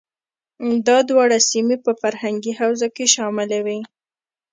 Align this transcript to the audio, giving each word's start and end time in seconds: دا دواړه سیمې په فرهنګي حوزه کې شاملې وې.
دا 0.87 0.97
دواړه 1.09 1.37
سیمې 1.49 1.77
په 1.85 1.91
فرهنګي 2.01 2.53
حوزه 2.59 2.87
کې 2.95 3.05
شاملې 3.15 3.59
وې. 3.65 3.79